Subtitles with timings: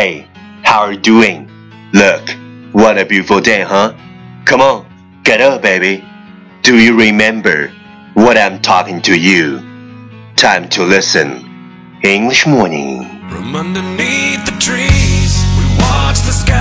[0.00, 0.26] Hey,
[0.62, 1.46] how are you doing?
[1.92, 2.30] Look,
[2.72, 3.92] what a beautiful day, huh?
[4.46, 4.86] Come on,
[5.24, 6.02] get up, baby.
[6.62, 7.70] Do you remember
[8.14, 9.60] what I'm talking to you?
[10.36, 11.44] Time to listen.
[12.02, 13.04] English morning.
[13.28, 16.59] From underneath the trees, we watch the sky,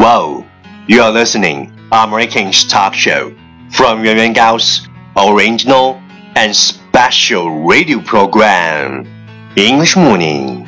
[0.00, 0.46] Wow,
[0.88, 3.36] you are listening American's talk show
[3.70, 6.00] from Yuan Yuan Gao's original
[6.36, 9.04] and special radio program.
[9.56, 10.66] English morning.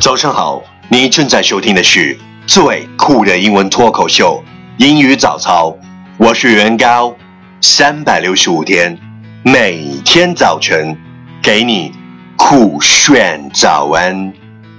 [0.00, 4.42] 早上好，你正在收听的是最酷的英文脱口秀——
[4.78, 5.76] 英语早操。
[6.16, 7.14] 我是袁高，
[7.60, 8.98] 三百六十五天，
[9.42, 10.96] 每天早晨
[11.42, 11.92] 给你
[12.36, 14.32] 酷炫早安。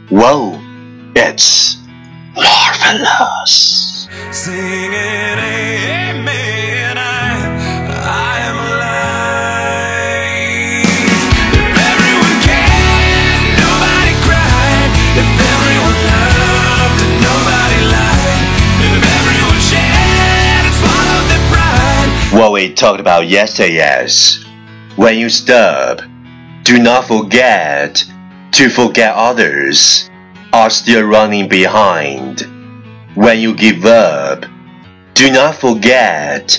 [0.09, 0.55] Wow,
[1.13, 1.75] it's
[2.35, 4.07] marvelous.
[22.46, 24.44] What we talked about yesterday is
[24.96, 26.02] when you stop,
[26.64, 28.04] do not forget
[28.52, 30.10] to forget others
[30.52, 32.46] are still running behind.
[33.14, 34.46] When you give up,
[35.14, 36.58] do not forget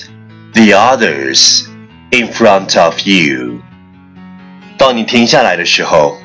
[0.54, 1.68] the others
[2.12, 3.62] in front of you.
[4.78, 6.18] 当你停下来的时候，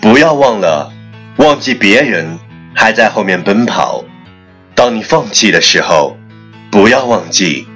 [0.00, 0.92] 不要忘了
[1.36, 2.38] 忘记别人
[2.74, 4.04] 还在后面奔跑。
[4.74, 6.16] 当你放弃的时候，
[6.70, 7.66] 不要忘记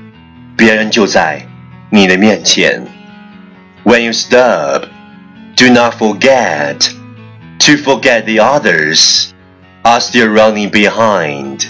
[0.57, 1.47] 别人就在
[1.91, 2.87] 你的面前。
[3.85, 4.85] When you stop,
[5.57, 6.91] do not forget
[7.61, 9.31] to forget the others
[9.83, 11.67] are still running behind.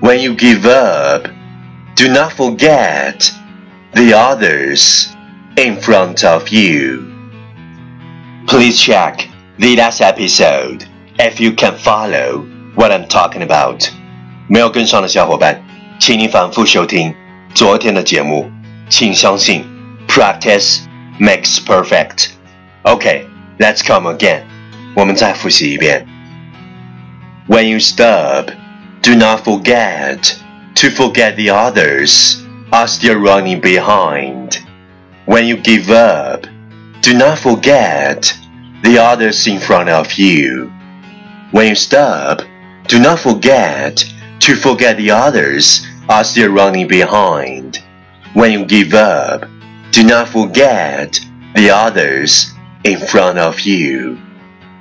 [0.00, 1.28] When you give up,
[1.96, 3.30] do not forget
[3.92, 5.08] the others
[5.56, 7.04] in front of you.
[8.46, 9.28] Please check
[9.58, 10.86] the last episode
[11.18, 13.90] if you can follow what I'm talking about.
[14.46, 15.60] 没有跟上的小伙伴，
[15.98, 17.14] 请你反复收听
[17.54, 18.50] 昨天的节目。
[18.90, 19.66] 请相信，
[20.06, 20.78] practice
[21.20, 22.28] makes perfect.
[22.84, 23.26] Okay,
[23.58, 24.44] let's come again.
[24.94, 26.06] 我们再复习一遍。
[27.48, 28.46] When you stop,
[29.02, 30.36] do not forget
[30.76, 32.36] to forget the others
[32.70, 34.58] are still running behind.
[35.26, 36.46] When you give up,
[37.02, 38.32] do not forget
[38.82, 40.70] the others in front of you.
[41.52, 42.42] When you stop,
[42.88, 44.04] do not forget
[44.40, 47.80] to forget the others are still running behind.
[48.34, 49.48] When you give up,
[49.92, 51.20] do not forget
[51.54, 52.52] the others
[52.84, 54.16] in front of you.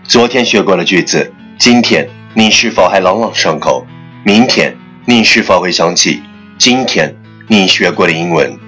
[0.03, 3.85] 昨天学过的句子，今天你是否还朗朗上口？
[4.23, 4.75] 明天
[5.06, 6.22] 你是否会想起
[6.57, 7.16] 今天
[7.47, 8.59] 你学过的英文？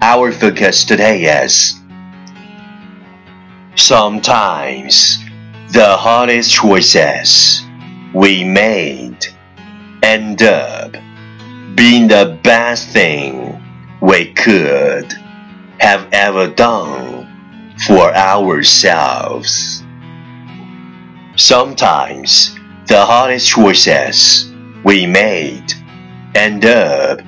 [0.00, 1.74] Our focus today is
[3.76, 5.18] sometimes
[5.72, 7.62] the hardest choices
[8.12, 9.28] we made
[10.02, 10.96] end up
[11.74, 13.60] being the best thing
[14.00, 15.12] we could
[15.78, 17.26] have ever done
[17.86, 19.82] for ourselves.
[21.36, 22.54] Sometimes
[22.86, 24.52] the hardest choices
[24.84, 25.74] we made
[26.34, 27.20] end up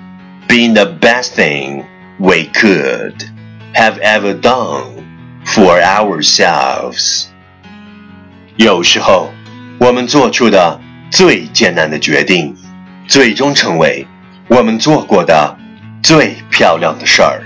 [0.49, 1.85] being the best thing
[2.19, 3.23] we could
[3.75, 5.05] have ever done
[5.45, 7.27] for ourselves.
[8.57, 9.31] 有时候，
[9.79, 10.81] 我们做出的
[11.11, 12.57] 最艰难的决定，
[13.07, 14.07] 最终成为
[14.49, 15.57] 我们做过的
[16.03, 17.43] 最漂亮的事儿。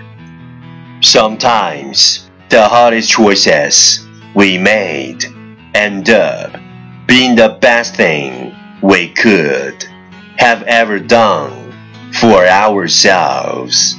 [1.02, 4.00] Sometimes the hardest choices
[4.34, 5.24] we made
[5.72, 6.56] end up
[7.06, 9.74] being the best thing we could
[10.38, 11.50] have ever done
[12.12, 13.96] for ourselves.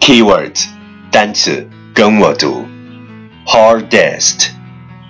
[0.00, 0.58] Keyword
[1.10, 2.66] 单词跟我读，
[3.46, 4.48] hardest,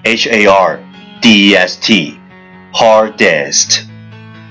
[0.02, 0.80] h a r
[1.20, 2.18] d e s t,
[2.72, 3.82] hardest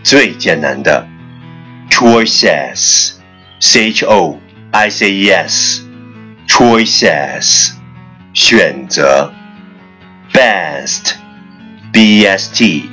[0.03, 1.05] 最艰难的
[1.91, 3.13] ，choices,
[3.59, 4.39] c h o
[4.71, 5.81] i c e s,
[6.47, 7.71] choices
[8.33, 9.31] 选择，
[10.31, 11.15] best,
[11.91, 12.89] b e s t,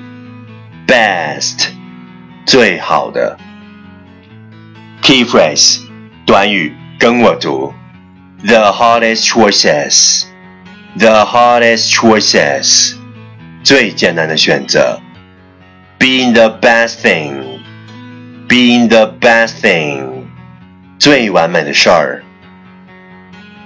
[0.87, 1.69] best
[2.47, 3.39] 最好的。
[5.03, 5.81] Key phrase
[6.25, 7.75] 短语跟我读：
[8.47, 10.25] The hardest choices,
[10.97, 12.95] the hardest choices，
[13.63, 15.01] 最艰难的选择。
[15.99, 17.38] Being the best thing,
[18.49, 20.25] being the best thing，
[20.99, 22.23] 最完美的事儿。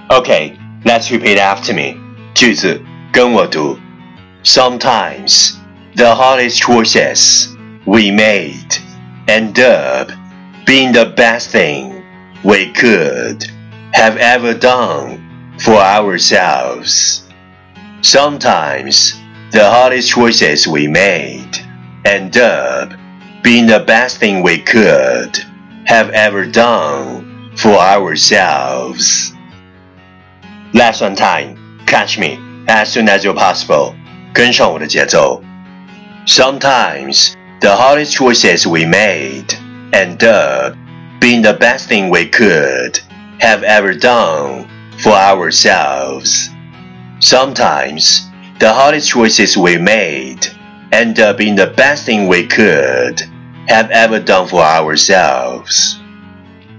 [0.09, 0.53] Okay,
[0.83, 1.97] let's repeat after me.
[2.33, 2.81] 句子
[3.11, 3.77] 跟我读。
[4.43, 5.55] Sometimes
[5.95, 7.49] the hardest choices
[7.85, 8.79] we made
[9.27, 10.11] end up
[10.65, 12.01] being the best thing
[12.43, 13.45] we could
[13.93, 15.19] have ever done
[15.59, 17.21] for ourselves.
[18.01, 19.15] Sometimes
[19.51, 21.59] the hardest choices we made
[22.05, 22.93] end up
[23.43, 25.37] being the best thing we could
[25.85, 29.33] have ever done for ourselves.
[30.73, 31.57] Lesson time.
[31.85, 32.37] Catch me
[32.67, 33.95] as soon as you're possible.
[34.33, 35.41] 跟上我的节奏。
[36.27, 39.57] Sometimes the hardest choices we made
[39.91, 40.75] end up
[41.19, 42.99] being the best thing we could
[43.39, 44.67] have ever done
[44.99, 46.49] for ourselves.
[47.19, 48.29] Sometimes
[48.59, 50.47] the hardest choices we made
[50.91, 53.23] end up being the best thing we could
[53.67, 55.95] have ever done for ourselves.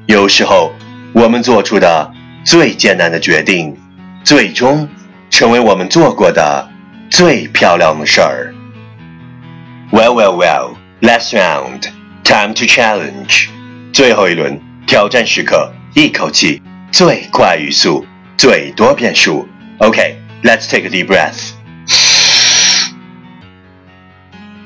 [0.06, 0.72] 有时候，
[1.12, 2.12] 我们做出的
[2.44, 3.76] 最艰难的决定，
[4.24, 4.88] 最终
[5.30, 6.68] 成为我们做过的
[7.08, 8.54] 最漂亮的事儿。
[9.92, 10.76] Well, well, well.
[11.00, 11.88] Last round.
[12.24, 13.48] Time to challenge.
[13.92, 16.62] 最后一轮挑战时刻，一口气
[16.92, 18.06] 最快语速，
[18.36, 19.48] 最多变数。
[19.78, 21.52] Okay, let's take a deep breath.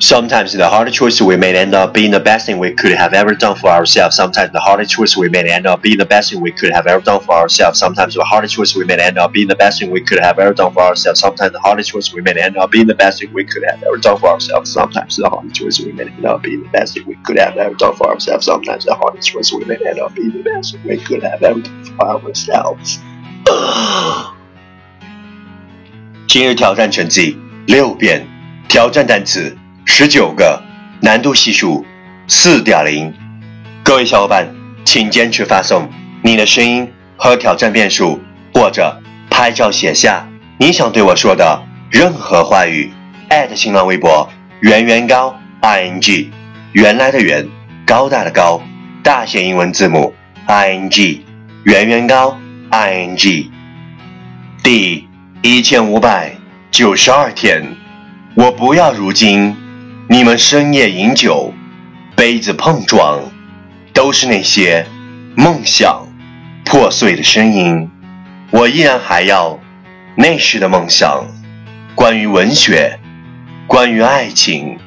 [0.09, 3.15] Sometimes the hardest choice we made end up being the best thing we could have
[3.15, 4.17] ever done for ourselves.
[4.17, 6.87] Sometimes the hardest choice we made end up being the best thing we could have
[6.87, 7.79] ever done for ourselves.
[7.79, 10.39] Sometimes the hardest choice we made end up being the best thing we could have
[10.39, 11.21] ever done for ourselves.
[11.21, 13.83] Sometimes the hardest choice we made end up being the best thing we could have
[13.85, 14.73] ever done for ourselves.
[14.73, 17.56] Sometimes the hardest choice we made end up being the best thing we could have
[17.56, 18.45] ever done for ourselves.
[18.45, 21.43] Sometimes the hardest choice we made end up being the best thing we could have
[21.43, 22.99] ever done for ourselves.
[26.27, 28.27] 今日挑战成绩六遍，
[28.69, 29.56] 挑战单词
[30.01, 30.63] 十九个，
[31.01, 31.86] 难度系数
[32.25, 33.13] 四点零。
[33.84, 34.48] 各位小伙伴，
[34.86, 35.90] 请坚持发送
[36.24, 38.18] 你的声音和挑战变数，
[38.54, 38.98] 或者
[39.30, 40.25] 拍照写下
[40.57, 41.62] 你想对我说的
[41.92, 42.94] 任何话语。
[43.54, 44.30] 新浪微博
[44.62, 46.31] 圆圆高 i n g，
[46.72, 47.45] 原来的圆，
[47.86, 48.63] 高大的高，
[49.04, 50.13] 大写英文字母
[50.45, 51.25] i n g，
[51.66, 53.52] 圆圆高 i n g。
[54.63, 55.06] 第
[55.42, 56.34] 一千五百
[56.72, 57.75] 九十二天，
[58.36, 59.54] 我不要如今。
[60.12, 61.54] 你们深夜饮酒，
[62.16, 63.20] 杯子碰撞，
[63.94, 64.84] 都是那些
[65.36, 66.04] 梦想
[66.66, 67.88] 破碎的声音。
[68.50, 69.60] 我依然还要
[70.16, 71.24] 那时的梦想，
[71.94, 73.00] 关于文学，
[73.68, 74.80] 关于爱情，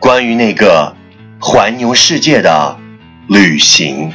[0.00, 0.96] 关于那个
[1.38, 2.76] 环游世界的
[3.28, 4.10] 旅行。